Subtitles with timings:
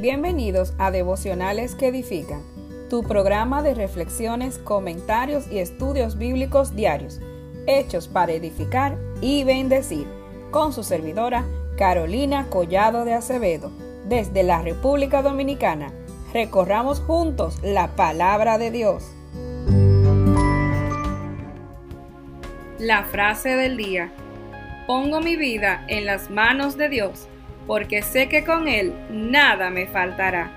[0.00, 2.40] Bienvenidos a Devocionales que Edifican,
[2.88, 7.20] tu programa de reflexiones, comentarios y estudios bíblicos diarios,
[7.66, 10.06] hechos para edificar y bendecir,
[10.52, 11.44] con su servidora
[11.76, 13.72] Carolina Collado de Acevedo,
[14.04, 15.92] desde la República Dominicana.
[16.32, 19.04] Recorramos juntos la palabra de Dios.
[22.78, 24.12] La frase del día.
[24.86, 27.26] Pongo mi vida en las manos de Dios
[27.68, 30.50] porque sé que con Él nada me faltará.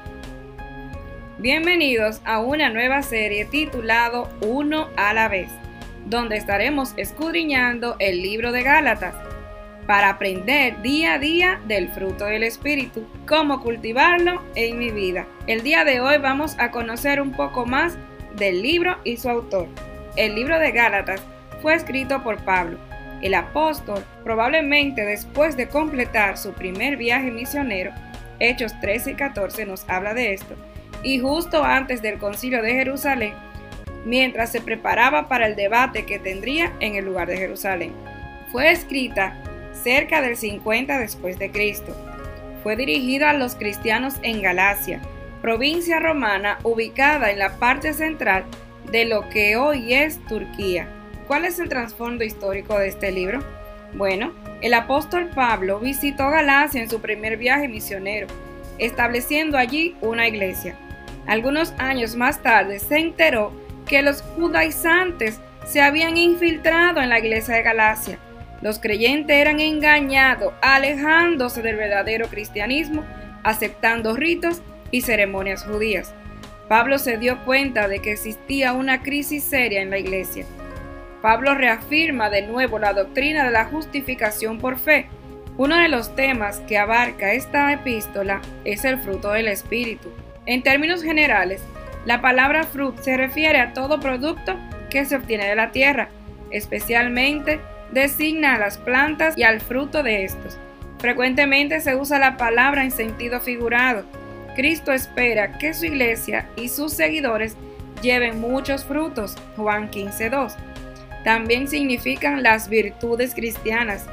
[1.37, 5.49] Bienvenidos a una nueva serie titulado Uno a la vez,
[6.05, 9.13] donde estaremos escudriñando el libro de Gálatas
[9.85, 15.27] para aprender día a día del fruto del Espíritu, cómo cultivarlo en mi vida.
[15.47, 17.97] El día de hoy vamos a conocer un poco más
[18.37, 19.67] del libro y su autor.
[20.15, 21.21] El libro de Gálatas
[21.61, 22.77] fue escrito por Pablo
[23.21, 27.91] el apóstol, probablemente después de completar su primer viaje misionero,
[28.39, 30.55] Hechos 13 y 14 nos habla de esto,
[31.03, 33.33] y justo antes del concilio de Jerusalén,
[34.05, 37.93] mientras se preparaba para el debate que tendría en el lugar de Jerusalén.
[38.51, 39.35] Fue escrita
[39.73, 41.95] cerca del 50 después de Cristo.
[42.63, 45.01] Fue dirigida a los cristianos en Galacia,
[45.41, 48.43] provincia romana ubicada en la parte central
[48.91, 50.87] de lo que hoy es Turquía.
[51.31, 53.39] ¿Cuál es el trasfondo histórico de este libro?
[53.93, 58.27] Bueno, el apóstol Pablo visitó Galacia en su primer viaje misionero,
[58.79, 60.75] estableciendo allí una iglesia.
[61.27, 63.53] Algunos años más tarde se enteró
[63.87, 68.19] que los judaizantes se habían infiltrado en la iglesia de Galacia.
[68.61, 73.05] Los creyentes eran engañados, alejándose del verdadero cristianismo,
[73.43, 76.13] aceptando ritos y ceremonias judías.
[76.67, 80.45] Pablo se dio cuenta de que existía una crisis seria en la iglesia
[81.21, 85.07] Pablo reafirma de nuevo la doctrina de la justificación por fe.
[85.57, 90.09] Uno de los temas que abarca esta epístola es el fruto del Espíritu.
[90.47, 91.61] En términos generales,
[92.05, 94.57] la palabra fruit se refiere a todo producto
[94.89, 96.09] que se obtiene de la tierra,
[96.49, 97.59] especialmente
[97.91, 100.57] designa a las plantas y al fruto de estos.
[100.97, 104.03] Frecuentemente se usa la palabra en sentido figurado.
[104.55, 107.55] Cristo espera que su iglesia y sus seguidores
[108.01, 109.35] lleven muchos frutos.
[109.55, 110.55] Juan 15.2
[111.23, 114.07] también significan las virtudes cristianas.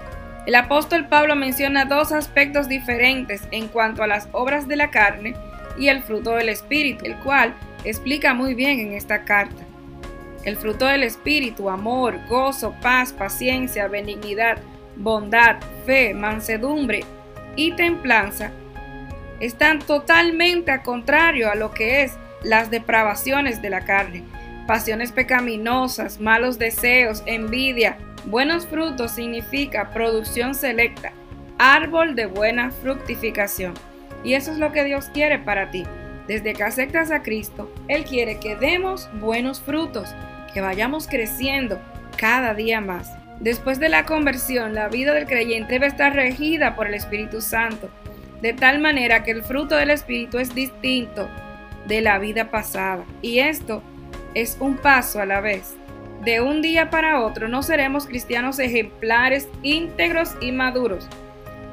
[0.47, 5.35] El apóstol Pablo menciona dos aspectos diferentes en cuanto a las obras de la carne
[5.79, 7.55] y el fruto del Espíritu, el cual
[7.85, 9.63] explica muy bien en esta carta.
[10.45, 14.59] El fruto del Espíritu, amor, gozo, paz, paciencia, benignidad,
[14.97, 17.05] bondad, fe, mansedumbre
[17.57, 18.51] y templanza,
[19.41, 24.25] están totalmente a contrario a lo que es las depravaciones de la carne
[24.69, 27.97] pasiones pecaminosas, malos deseos, envidia.
[28.27, 31.13] Buenos frutos significa producción selecta,
[31.57, 33.73] árbol de buena fructificación.
[34.23, 35.85] Y eso es lo que Dios quiere para ti.
[36.27, 40.15] Desde que aceptas a Cristo, Él quiere que demos buenos frutos,
[40.53, 41.81] que vayamos creciendo
[42.19, 43.11] cada día más.
[43.41, 47.89] Después de la conversión, la vida del creyente debe estar regida por el Espíritu Santo,
[48.43, 51.27] de tal manera que el fruto del Espíritu es distinto
[51.87, 53.07] de la vida pasada.
[53.23, 53.83] Y esto
[54.35, 55.77] es un paso a la vez.
[56.25, 61.09] De un día para otro no seremos cristianos ejemplares, íntegros y maduros,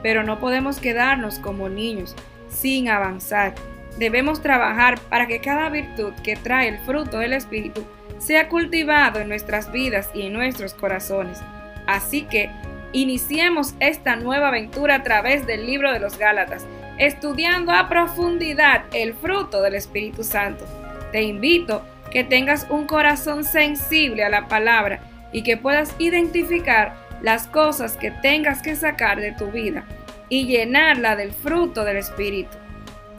[0.03, 2.15] pero no podemos quedarnos como niños
[2.49, 3.55] sin avanzar.
[3.97, 7.83] Debemos trabajar para que cada virtud que trae el fruto del Espíritu
[8.19, 11.41] sea cultivado en nuestras vidas y en nuestros corazones.
[11.88, 12.49] Así que
[12.91, 16.65] iniciemos esta nueva aventura a través del libro de los Gálatas,
[16.97, 20.65] estudiando a profundidad el fruto del Espíritu Santo.
[21.11, 21.81] Te invito
[22.15, 25.01] que tengas un corazón sensible a la palabra
[25.33, 29.83] y que puedas identificar las cosas que tengas que sacar de tu vida
[30.29, 32.55] y llenarla del fruto del Espíritu.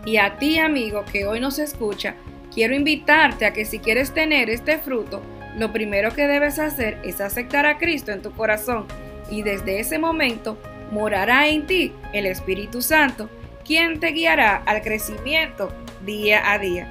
[0.07, 2.15] Y a ti, amigo, que hoy nos escucha,
[2.55, 5.21] quiero invitarte a que si quieres tener este fruto,
[5.59, 8.87] lo primero que debes hacer es aceptar a Cristo en tu corazón
[9.31, 10.59] y desde ese momento
[10.91, 13.29] morará en ti el Espíritu Santo,
[13.63, 15.71] quien te guiará al crecimiento
[16.07, 16.89] día a día.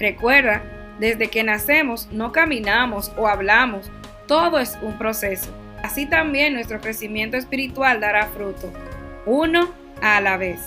[0.00, 3.90] Recuerda desde que nacemos no caminamos o hablamos,
[4.26, 5.50] todo es un proceso.
[5.82, 8.72] Así también nuestro crecimiento espiritual dará fruto,
[9.26, 9.70] uno
[10.02, 10.60] a la vez.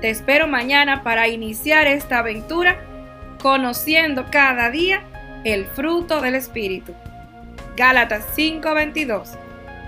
[0.00, 2.78] Te espero mañana para iniciar esta aventura
[3.40, 5.02] conociendo cada día
[5.44, 6.94] el fruto del Espíritu.
[7.76, 9.38] Gálatas 5:22.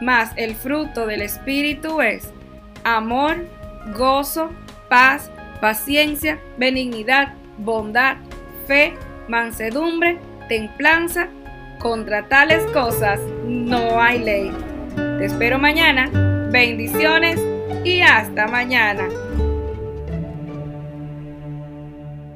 [0.01, 2.31] Más el fruto del Espíritu es
[2.85, 3.47] amor,
[3.97, 4.51] gozo,
[4.89, 5.31] paz,
[5.61, 8.17] paciencia, benignidad, bondad,
[8.67, 8.95] fe,
[9.29, 10.19] mansedumbre,
[10.49, 11.29] templanza,
[11.79, 14.53] contra tales cosas no hay ley.
[15.19, 16.11] Te espero mañana.
[16.51, 17.41] Bendiciones
[17.85, 19.09] y hasta mañana.